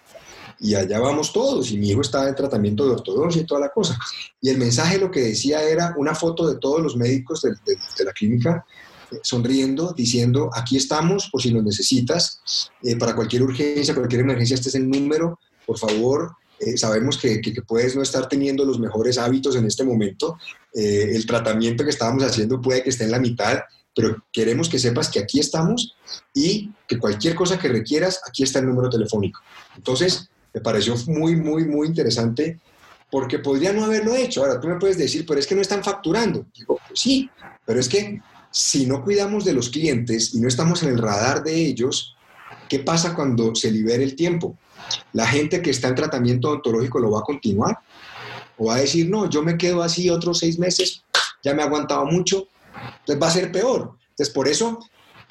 [0.63, 3.69] y allá vamos todos, y mi hijo estaba en tratamiento de ortodoncia y toda la
[3.69, 3.97] cosa.
[4.39, 8.13] Y el mensaje lo que decía era una foto de todos los médicos de, la
[8.13, 8.63] clínica
[9.11, 12.41] eh, sonriendo, diciendo, aquí estamos por si nos necesitas,
[12.83, 17.41] eh, para cualquier urgencia, cualquier emergencia, este es el número, por favor, eh, sabemos que,
[17.41, 20.37] que, puedes no estar teniendo los mejores hábitos en este momento,
[20.73, 23.59] el tratamiento que estábamos haciendo puede que esté en la mitad,
[23.95, 25.97] pero queremos que sepas que aquí estamos
[26.33, 29.41] y que cualquier cosa que requieras, aquí está el número telefónico.
[29.75, 32.59] Entonces, me pareció muy, muy, muy interesante
[33.09, 34.41] porque podría no haberlo hecho.
[34.41, 36.45] Ahora tú me puedes decir, pero es que no están facturando.
[36.57, 37.29] Digo, pues sí,
[37.65, 41.43] pero es que si no cuidamos de los clientes y no estamos en el radar
[41.43, 42.15] de ellos,
[42.69, 44.57] ¿qué pasa cuando se libere el tiempo?
[45.13, 47.79] La gente que está en tratamiento odontológico lo va a continuar
[48.57, 51.03] o va a decir, no, yo me quedo así otros seis meses,
[51.43, 52.47] ya me he aguantado mucho,
[52.99, 53.97] entonces va a ser peor.
[54.09, 54.79] Entonces por eso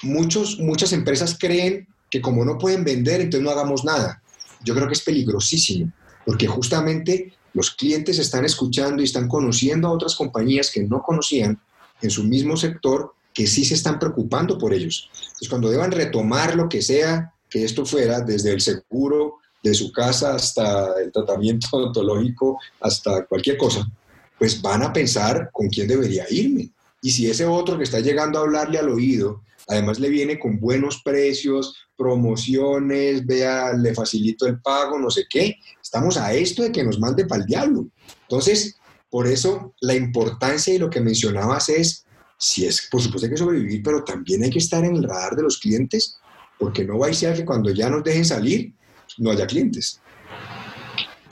[0.03, 4.21] muchos, muchas empresas creen que como no pueden vender, entonces no hagamos nada.
[4.63, 5.91] Yo creo que es peligrosísimo,
[6.25, 11.59] porque justamente los clientes están escuchando y están conociendo a otras compañías que no conocían
[12.01, 15.09] en su mismo sector que sí se están preocupando por ellos.
[15.13, 19.91] Entonces, cuando deban retomar lo que sea que esto fuera, desde el seguro de su
[19.91, 23.89] casa hasta el tratamiento odontológico, hasta cualquier cosa,
[24.37, 26.71] pues van a pensar con quién debería irme.
[27.01, 30.59] Y si ese otro que está llegando a hablarle al oído, además le viene con
[30.59, 36.71] buenos precios, promociones, vea, le facilito el pago, no sé qué, estamos a esto de
[36.71, 37.87] que nos mande para el diablo.
[38.23, 38.75] Entonces,
[39.11, 42.07] por eso la importancia y lo que mencionabas es,
[42.39, 45.35] si es, por supuesto hay que sobrevivir, pero también hay que estar en el radar
[45.35, 46.17] de los clientes,
[46.57, 48.73] porque no va a ser que cuando ya nos dejen salir,
[49.19, 50.01] no haya clientes.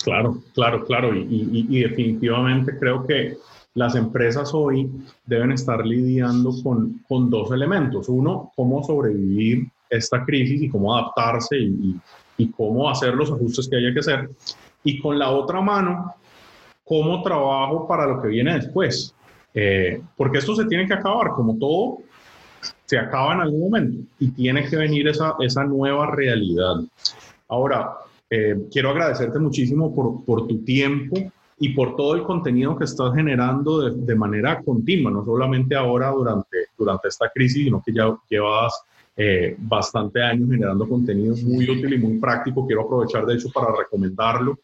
[0.03, 1.15] Claro, claro, claro.
[1.15, 3.37] Y, definitivamente creo que
[3.73, 4.87] las empresas hoy
[5.25, 8.07] deben estar lidiando con, con, dos elementos.
[8.07, 11.95] Uno, cómo sobrevivir esta crisis y cómo adaptarse y,
[12.37, 14.29] y, cómo hacer los ajustes que haya que hacer.
[14.83, 16.15] Y con la otra mano,
[16.83, 19.13] cómo trabajo para lo que viene después.
[19.53, 21.99] Eh, porque esto se tiene que acabar, como todo,
[22.85, 26.75] se acaba en algún momento y tiene que venir esa, esa nueva realidad.
[27.47, 27.93] Ahora,
[28.29, 31.15] eh, quiero agradecerte muchísimo por, por, tu tiempo
[31.59, 36.09] y por todo el contenido que estás generando de, de, manera continua, no solamente ahora
[36.11, 38.81] durante, durante esta crisis, sino que ya llevas
[39.15, 42.65] eh, bastante años generando contenido muy útil y muy práctico.
[42.65, 44.57] Quiero aprovechar, de hecho, para recomendarlo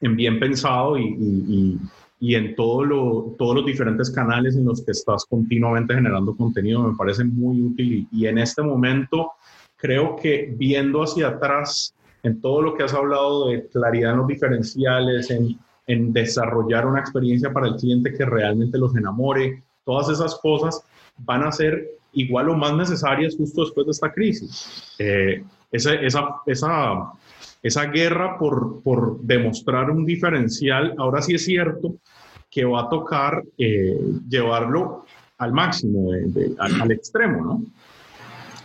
[0.00, 1.78] en bien pensado y,
[2.20, 6.96] en todo lo, todos los diferentes canales en los que estás continuamente generando contenido me
[6.96, 9.32] parece muy útil y, en este momento
[9.76, 14.26] creo que viendo hacia atrás en todo lo que has hablado de claridad en los
[14.26, 20.34] diferenciales, en, en desarrollar una experiencia para el cliente que realmente los enamore, todas esas
[20.40, 20.82] cosas
[21.18, 24.94] van a ser igual o más necesarias justo después de esta crisis.
[24.98, 27.12] Eh, esa, esa, esa
[27.62, 31.96] esa guerra por, por demostrar un diferencial, ahora sí es cierto
[32.50, 35.04] que va a tocar eh, llevarlo
[35.38, 36.10] al máximo,
[36.58, 37.62] al, extremo, ¿no?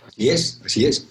[0.08, 1.08] Así es, así es.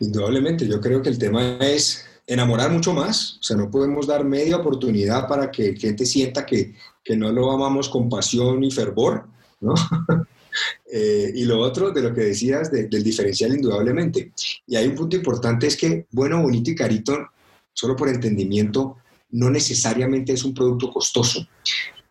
[0.00, 4.24] Indudablemente, yo creo que el tema es enamorar mucho más, o sea, no podemos dar
[4.24, 8.70] media oportunidad para que el cliente sienta que, que no lo amamos con pasión y
[8.70, 9.26] fervor,
[9.60, 9.74] ¿no?
[10.90, 14.32] Eh, y lo otro de lo que decías del diferencial, indudablemente.
[14.66, 17.30] Y hay un punto importante, es que bueno, bonito y carito,
[17.72, 18.96] solo por entendimiento,
[19.30, 21.46] no necesariamente es un producto costoso.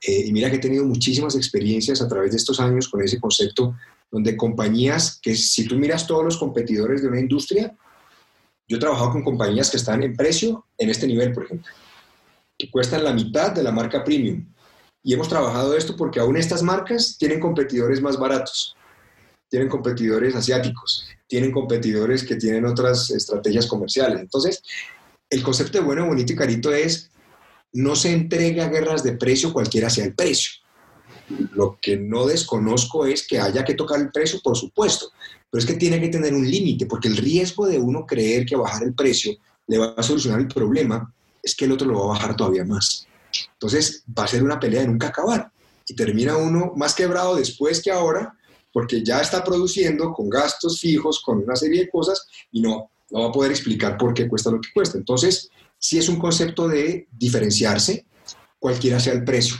[0.01, 3.19] Eh, y mira que he tenido muchísimas experiencias a través de estos años con ese
[3.19, 3.75] concepto,
[4.11, 7.75] donde compañías que si tú miras todos los competidores de una industria,
[8.67, 11.71] yo he trabajado con compañías que están en precio en este nivel, por ejemplo,
[12.57, 14.45] que cuestan la mitad de la marca premium
[15.03, 18.75] y hemos trabajado esto porque aún estas marcas tienen competidores más baratos,
[19.49, 24.19] tienen competidores asiáticos, tienen competidores que tienen otras estrategias comerciales.
[24.19, 24.61] Entonces,
[25.29, 27.09] el concepto de bueno, bonito y carito es
[27.73, 30.51] no se entrega guerras de precio cualquiera sea el precio.
[31.53, 35.11] Lo que no desconozco es que haya que tocar el precio, por supuesto,
[35.49, 38.55] pero es que tiene que tener un límite, porque el riesgo de uno creer que
[38.55, 39.33] bajar el precio
[39.67, 42.63] le va a solucionar el problema es que el otro lo va a bajar todavía
[42.63, 43.07] más.
[43.53, 45.51] Entonces va a ser una pelea de nunca acabar.
[45.87, 48.33] Y termina uno más quebrado después que ahora,
[48.71, 53.21] porque ya está produciendo con gastos fijos, con una serie de cosas, y no, no
[53.21, 54.97] va a poder explicar por qué cuesta lo que cuesta.
[54.97, 58.05] Entonces, sí es un concepto de diferenciarse,
[58.59, 59.55] cualquiera sea el precio.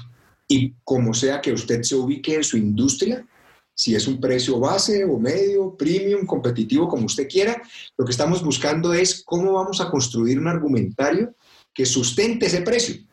[0.48, 3.26] Y como sea que usted se ubique en su industria,
[3.74, 7.62] si es un precio base o medio, premium, competitivo, como usted quiera,
[7.96, 11.36] lo que estamos buscando es cómo vamos a construir un argumentario
[11.74, 13.08] que sustente ese precio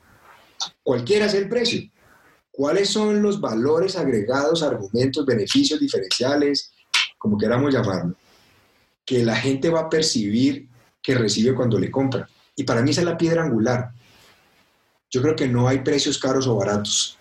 [0.83, 1.83] cualquiera sea el precio.
[2.51, 6.73] ¿Cuáles son los valores agregados, argumentos, beneficios diferenciales,
[7.19, 8.15] como queramos llamarlo,
[9.05, 10.69] que la gente va a percibir
[11.03, 12.29] que recibe cuando le compra?
[12.55, 13.91] Y para mí esa es la piedra angular.
[15.11, 17.19] Yo creo que no hay precios caros o baratos.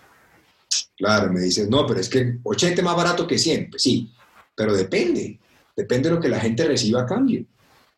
[0.95, 3.71] Claro, me dices, no, pero es que 80 es más barato que 100.
[3.71, 4.11] Pues sí,
[4.55, 5.39] pero depende.
[5.75, 7.45] Depende de lo que la gente reciba a cambio.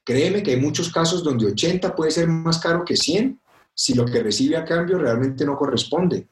[0.05, 3.39] Créeme que hay muchos casos donde 80 puede ser más caro que 100
[3.75, 6.27] si lo que recibe a cambio realmente no corresponde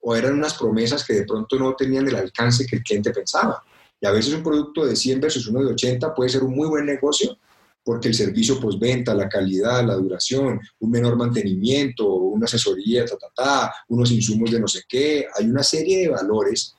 [0.00, 3.62] o eran unas promesas que de pronto no tenían el alcance que el cliente pensaba.
[4.00, 6.68] Y a veces un producto de 100 versus uno de 80 puede ser un muy
[6.68, 7.36] buen negocio
[7.82, 13.28] porque el servicio postventa, la calidad, la duración, un menor mantenimiento, una asesoría, ta, ta,
[13.34, 16.74] ta, unos insumos de no sé qué, hay una serie de valores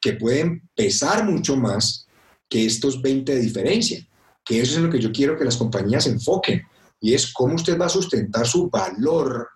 [0.00, 2.06] que pueden pesar mucho más
[2.48, 4.06] que estos 20 de diferencia,
[4.44, 6.62] que eso es en lo que yo quiero que las compañías enfoquen,
[7.00, 9.48] y es cómo usted va a sustentar su valor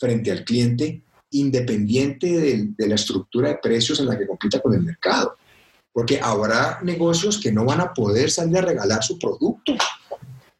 [0.00, 2.26] frente al cliente independiente
[2.76, 5.36] de, la estructura de precios en la que compita con el mercado.
[5.92, 9.74] Porque habrá negocios que no van a poder salir a regalar su producto.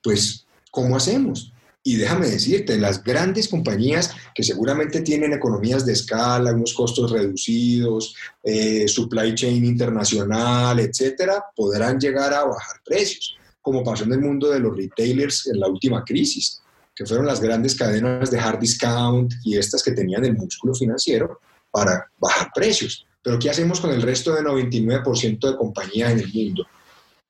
[0.02, 1.52] Pues, ¿cómo hacemos?
[1.82, 8.14] Y déjame decirte, las grandes compañías que seguramente tienen economías de escala, unos costos reducidos,
[8.42, 14.50] eh, supply chain internacional, etcétera, podrán llegar a bajar precios, como pasó en el mundo
[14.50, 16.59] de los retailers en la última crisis,
[17.00, 21.40] que fueron las grandes cadenas de hard discount y estas que tenían el músculo financiero
[21.70, 23.06] para bajar precios.
[23.22, 26.66] Pero ¿qué hacemos con el resto del 99% de compañías en el mundo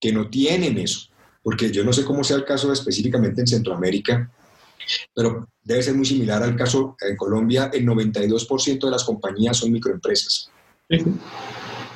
[0.01, 1.03] que no tienen eso?
[1.41, 4.29] Porque yo no sé cómo sea el caso específicamente en Centroamérica,
[5.15, 7.71] pero debe ser muy similar al caso en Colombia.
[7.73, 10.51] El 92% de las compañías son microempresas.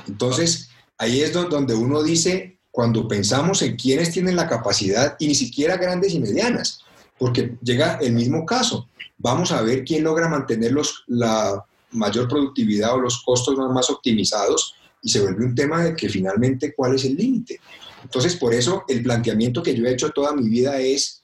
[0.07, 5.35] Entonces, ahí es donde uno dice, cuando pensamos en quiénes tienen la capacidad, y ni
[5.35, 6.84] siquiera grandes y medianas,
[7.18, 8.88] porque llega el mismo caso.
[9.18, 14.74] Vamos a ver quién logra mantener los, la mayor productividad o los costos más optimizados
[15.03, 17.61] y se vuelve un tema de que finalmente cuál es el límite.
[18.03, 21.22] Entonces, por eso el planteamiento que yo he hecho toda mi vida es,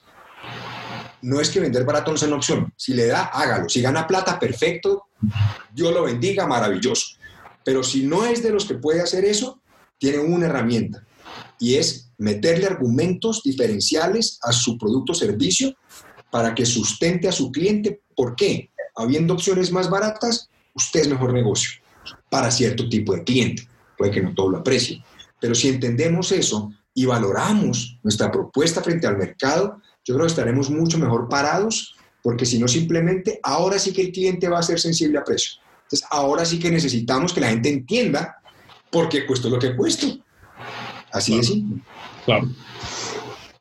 [1.23, 2.73] no es que vender barato no sea una opción.
[2.77, 3.69] Si le da, hágalo.
[3.69, 5.09] Si gana plata, perfecto.
[5.73, 7.17] Dios lo bendiga, maravilloso.
[7.65, 9.61] Pero si no es de los que puede hacer eso,
[9.99, 11.05] tiene una herramienta
[11.61, 15.77] y es meterle argumentos diferenciales a su producto o servicio
[16.31, 18.01] para que sustente a su cliente.
[18.17, 18.71] ¿Por qué?
[18.97, 21.81] Habiendo opciones más baratas, usted es mejor negocio
[22.31, 23.69] para cierto tipo de cliente.
[23.97, 25.05] Puede que no todo lo aprecie.
[25.41, 30.71] Pero si entendemos eso y valoramos nuestra propuesta frente al mercado, yo creo que estaremos
[30.71, 34.81] mucho mejor parados, porque si no simplemente ahora sí que el cliente va a ser
[34.81, 35.61] sensible a precio.
[35.83, 38.37] Entonces, ahora sí que necesitamos que la gente entienda
[38.91, 40.07] por qué cuesta lo que cuesta.
[41.13, 41.83] Así simple.
[42.25, 42.49] Claro.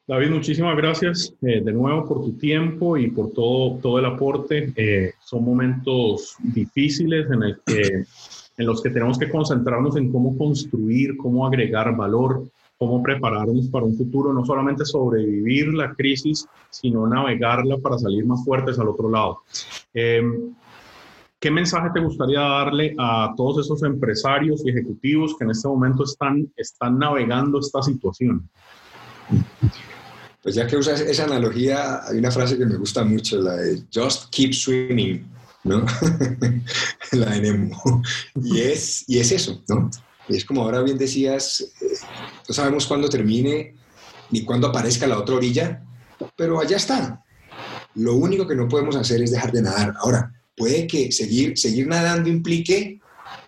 [0.10, 4.74] David, muchísimas gracias eh, de nuevo por tu tiempo y por todo, todo el aporte.
[4.76, 8.06] Eh, son momentos difíciles en, que,
[8.58, 12.44] en los que tenemos que concentrarnos en cómo construir, cómo agregar valor,
[12.80, 18.44] cómo prepararnos para un futuro, no solamente sobrevivir la crisis, sino navegarla para salir más
[18.44, 19.44] fuertes al otro lado.
[19.94, 20.24] Eh,
[21.40, 26.04] ¿Qué mensaje te gustaría darle a todos esos empresarios y ejecutivos que en este momento
[26.04, 28.50] están, están navegando esta situación?
[30.44, 33.84] Pues ya que usas esa analogía, hay una frase que me gusta mucho, la de
[33.94, 35.26] just keep swimming,
[35.64, 35.86] ¿no?
[37.14, 38.02] la de Nemo.
[38.44, 39.90] Y es, y es eso, ¿no?
[40.28, 41.94] Y es como ahora bien decías, eh,
[42.50, 43.76] no sabemos cuándo termine
[44.30, 45.84] ni cuándo aparezca la otra orilla,
[46.36, 47.24] pero allá está.
[47.96, 49.94] Lo único que no podemos hacer es dejar de nadar.
[50.02, 53.00] Ahora, puede que seguir, seguir nadando implique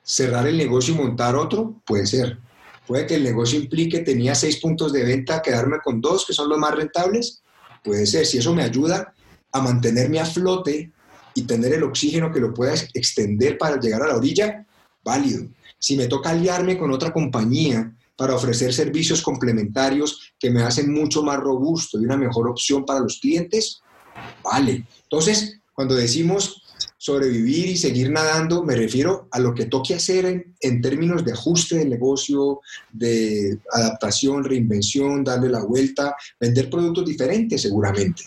[0.01, 2.39] cerrar el negocio y montar otro, puede ser.
[2.87, 6.47] Puede que el negocio implique tenía seis puntos de venta, quedarme con dos, que son
[6.47, 7.43] los más rentables,
[7.83, 8.25] puede ser.
[8.25, 9.13] Si eso me ayuda
[9.51, 10.89] a mantenerme a flote
[11.35, 14.65] y tener el oxígeno que lo pueda extender para llegar a la orilla,
[15.03, 15.47] válido.
[15.79, 21.23] Si me toca aliarme con otra compañía para ofrecer servicios complementarios que me hacen mucho
[21.23, 23.81] más robusto y una mejor opción para los clientes,
[24.43, 24.85] vale.
[25.03, 26.60] Entonces, cuando decimos
[27.01, 31.77] sobrevivir y seguir nadando, me refiero a lo que toque hacer en, términos de ajuste
[31.79, 32.61] del negocio,
[32.91, 38.25] de adaptación, reinvención, darle la vuelta, vender productos diferentes seguramente.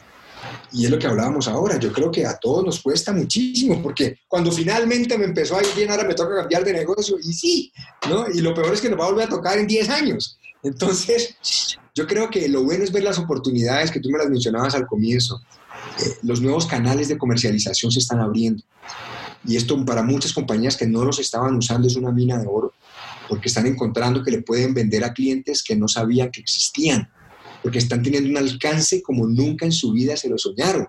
[0.73, 4.17] Y es lo que hablábamos ahora, yo creo que a todos nos cuesta muchísimo, porque
[4.27, 7.73] cuando finalmente me empezó a ir bien, ahora me toca cambiar de negocio, y sí,
[8.09, 8.27] ¿no?
[8.29, 10.37] Y lo peor es que nos va a volver a tocar en 10 años.
[10.65, 11.37] Entonces,
[11.95, 14.89] yo creo que lo bueno es ver las oportunidades que tú me las mencionabas al
[14.89, 15.41] comienzo,
[16.23, 18.63] los nuevos canales de comercialización se están abriendo.
[19.47, 22.73] Y esto para muchas compañías que no los estaban usando es una mina de oro,
[23.29, 27.09] porque están encontrando que le pueden vender a clientes que no sabían que existían,
[27.63, 30.89] porque están teniendo un alcance como nunca en su vida se lo soñaron.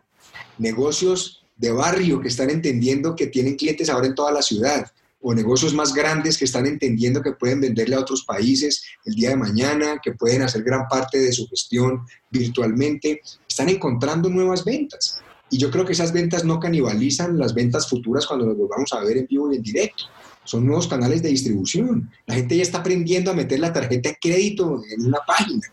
[0.57, 4.91] Negocios de barrio que están entendiendo que tienen clientes ahora en toda la ciudad,
[5.27, 9.29] o negocios más grandes que están entendiendo que pueden venderle a otros países el día
[9.29, 15.19] de mañana, que pueden hacer gran parte de su gestión virtualmente, están encontrando nuevas ventas.
[15.49, 18.99] Y yo creo que esas ventas no canibalizan las ventas futuras cuando nos volvamos a
[18.99, 20.03] ver en vivo y en directo.
[20.43, 22.07] Son nuevos canales de distribución.
[22.27, 25.67] La gente ya está aprendiendo a meter la tarjeta de crédito en una página.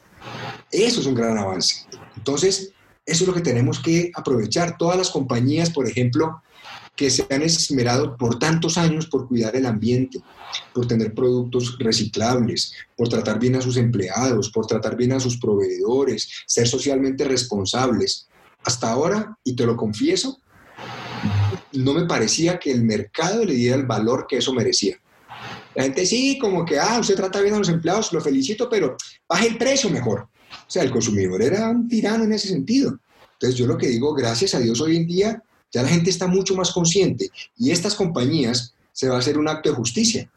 [0.70, 1.84] Eso es un gran avance.
[2.16, 2.72] Entonces,
[3.04, 4.78] eso es lo que tenemos que aprovechar.
[4.78, 6.40] Todas las compañías, por ejemplo,
[6.96, 10.20] que se han esmerado por tantos años por cuidar el ambiente,
[10.74, 15.38] por tener productos reciclables, por tratar bien a sus empleados, por tratar bien a sus
[15.38, 18.28] proveedores, ser socialmente responsables.
[18.64, 20.40] Hasta ahora, y te lo confieso,
[21.72, 24.98] no me parecía que el mercado le diera el valor que eso merecía.
[25.74, 28.96] La gente sí, como que, ah, usted trata bien a los empleados, lo felicito, pero
[29.26, 30.28] baje el precio mejor.
[30.50, 32.98] O sea, el consumidor era un tirano en ese sentido.
[33.32, 36.26] Entonces yo lo que digo, gracias a Dios hoy en día ya la gente está
[36.26, 40.30] mucho más consciente y estas compañías se va a hacer un acto de justicia.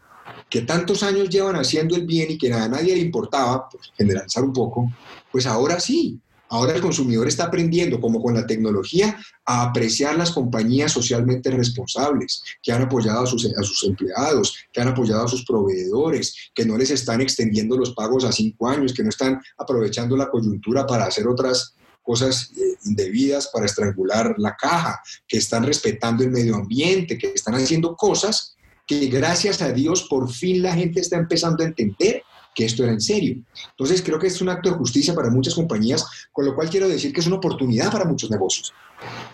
[0.49, 4.43] Que tantos años llevan haciendo el bien y que a nadie le importaba, pues, generalizar
[4.43, 4.91] un poco,
[5.31, 6.19] pues ahora sí,
[6.49, 12.43] ahora el consumidor está aprendiendo, como con la tecnología, a apreciar las compañías socialmente responsables,
[12.61, 16.65] que han apoyado a sus, a sus empleados, que han apoyado a sus proveedores, que
[16.65, 20.85] no les están extendiendo los pagos a cinco años, que no están aprovechando la coyuntura
[20.87, 21.75] para hacer otras
[22.05, 27.55] cosas eh, indebidas para estrangular la caja, que están respetando el medio ambiente, que están
[27.55, 28.55] haciendo cosas
[28.87, 32.93] que gracias a Dios por fin la gente está empezando a entender que esto era
[32.93, 33.43] en serio.
[33.71, 36.87] Entonces creo que es un acto de justicia para muchas compañías, con lo cual quiero
[36.87, 38.73] decir que es una oportunidad para muchos negocios,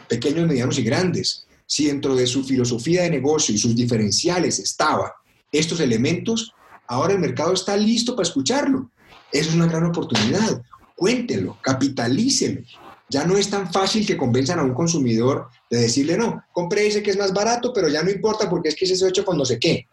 [0.07, 1.45] pequeños, medianos y grandes.
[1.65, 5.13] Si dentro de su filosofía de negocio y sus diferenciales estaba
[5.51, 6.53] estos elementos,
[6.87, 8.89] ahora el mercado está listo para escucharlo.
[9.31, 10.61] Eso es una gran oportunidad.
[11.01, 12.61] Cuéntelo, capitalícelo.
[13.09, 17.01] Ya no es tan fácil que convenzan a un consumidor de decirle, no, compre ese
[17.01, 19.35] que es más barato, pero ya no importa porque es que ese es hecho con
[19.35, 19.87] no sé qué.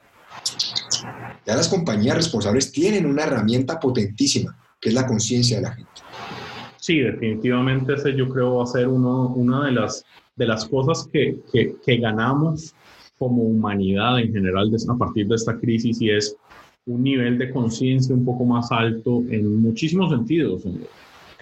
[1.47, 5.91] Ya las compañías responsables tienen una herramienta potentísima, que es la conciencia de la gente.
[6.77, 10.05] Sí, definitivamente ese yo creo va a ser una de las,
[10.37, 12.75] de las cosas que, que, ganamos
[13.19, 16.37] como humanidad en general a partir de esta crisis y es
[16.89, 20.81] un nivel de conciencia un poco más alto en muchísimos sentidos, en,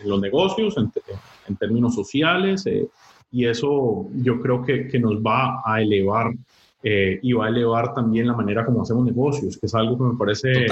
[0.05, 0.93] los negocios, en,
[1.49, 2.87] en términos sociales, eh,
[3.31, 6.33] y eso yo creo que, que, nos va a elevar
[6.83, 10.05] eh, y va a elevar también la manera como hacemos negocios, que es algo que
[10.05, 10.67] me parece,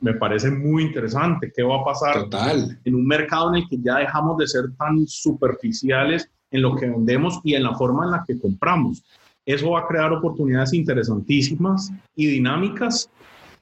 [0.00, 1.52] me parece muy interesante.
[1.54, 2.78] ¿Qué va a pasar Total.
[2.84, 6.88] en un mercado en el que ya dejamos de ser tan superficiales en lo que
[6.88, 9.04] vendemos y en la forma en la que compramos?
[9.44, 13.08] Eso va a crear oportunidades interesantísimas y dinámicas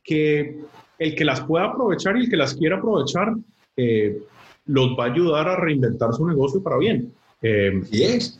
[0.05, 0.61] que
[0.99, 3.35] el que las pueda aprovechar y el que las quiera aprovechar
[3.77, 4.19] eh,
[4.67, 7.13] los va a ayudar a reinventar su negocio para bien.
[7.43, 8.39] Eh, es.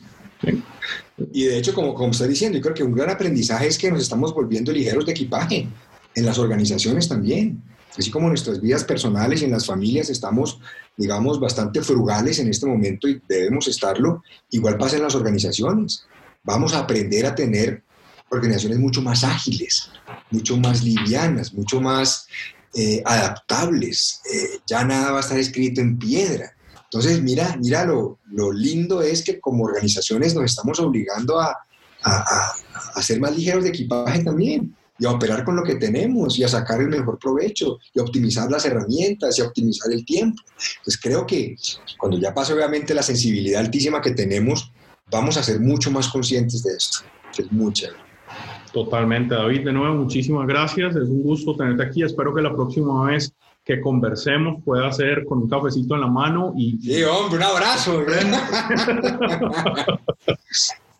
[1.31, 3.91] Y de hecho, como, como está diciendo, yo creo que un gran aprendizaje es que
[3.91, 5.67] nos estamos volviendo ligeros de equipaje
[6.13, 7.61] en las organizaciones también.
[7.97, 10.59] Así como en nuestras vidas personales y en las familias estamos,
[10.97, 16.05] digamos, bastante frugales en este momento y debemos estarlo, igual pasa en las organizaciones.
[16.43, 17.83] Vamos a aprender a tener
[18.35, 19.89] organizaciones mucho más ágiles,
[20.31, 22.27] mucho más livianas, mucho más
[22.73, 24.21] eh, adaptables.
[24.33, 26.55] Eh, ya nada va a estar escrito en piedra.
[26.83, 31.57] Entonces, mira, mira lo, lo lindo es que como organizaciones nos estamos obligando a,
[32.03, 32.53] a,
[32.95, 36.43] a, ser más ligeros de equipaje también y a operar con lo que tenemos y
[36.43, 40.41] a sacar el mejor provecho y a optimizar las herramientas y a optimizar el tiempo.
[40.77, 41.55] Entonces creo que
[41.97, 44.71] cuando ya pase obviamente la sensibilidad altísima que tenemos,
[45.11, 46.99] vamos a ser mucho más conscientes de esto,
[47.37, 47.89] es mucha.
[48.75, 49.63] Totalmente, David.
[49.63, 50.97] De nuevo, muchísimas gracias.
[50.97, 52.03] Es un gusto tenerte aquí.
[52.03, 56.53] Espero que la próxima vez que conversemos pueda ser con un cafecito en la mano
[56.57, 56.77] y...
[56.81, 58.03] Sí, hombre, un abrazo.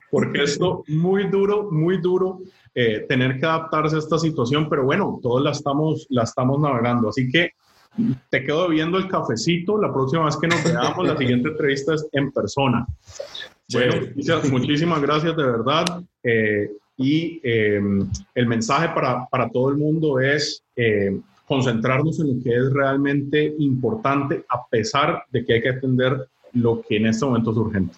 [0.10, 2.40] Porque esto muy duro, muy duro
[2.74, 7.10] eh, tener que adaptarse a esta situación, pero bueno, todos la estamos, la estamos navegando.
[7.10, 7.56] Así que
[8.30, 9.78] te quedo bebiendo el cafecito.
[9.78, 12.88] La próxima vez que nos veamos, la siguiente entrevista es en persona.
[13.74, 13.96] Bueno,
[14.50, 16.02] muchísimas gracias de verdad.
[16.24, 22.44] Eh, y em, el mensaje para, para, todo el mundo es eh, concentrarnos en lo
[22.44, 27.26] que es realmente importante, a pesar de que hay que atender lo que en este
[27.26, 27.96] momento es urgente.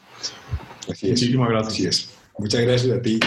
[0.87, 2.13] Muchísimas gracias.
[2.37, 3.19] Muchas gracias a ti.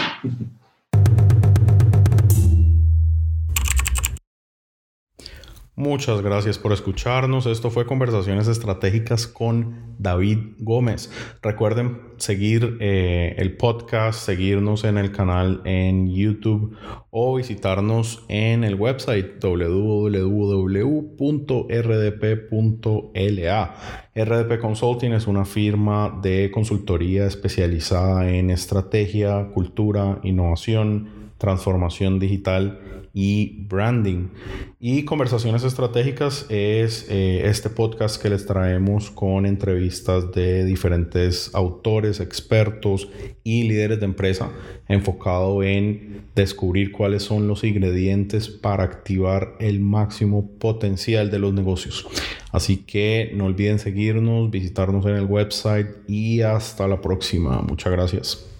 [5.81, 7.47] Muchas gracias por escucharnos.
[7.47, 11.11] Esto fue Conversaciones Estratégicas con David Gómez.
[11.41, 16.77] Recuerden seguir eh, el podcast, seguirnos en el canal en YouTube
[17.09, 20.15] o visitarnos en el website www.rdp.la.
[24.13, 33.65] RDP Consulting es una firma de consultoría especializada en estrategia, cultura, innovación, transformación digital y
[33.67, 34.29] branding.
[34.79, 42.19] Y Conversaciones Estratégicas es eh, este podcast que les traemos con entrevistas de diferentes autores,
[42.19, 43.09] expertos
[43.43, 44.51] y líderes de empresa
[44.87, 52.07] enfocado en descubrir cuáles son los ingredientes para activar el máximo potencial de los negocios.
[52.51, 57.61] Así que no olviden seguirnos, visitarnos en el website y hasta la próxima.
[57.61, 58.50] Muchas gracias.